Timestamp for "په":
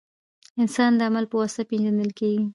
1.29-1.35